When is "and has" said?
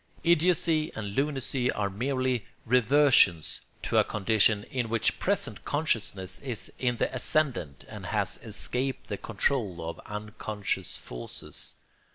7.87-8.39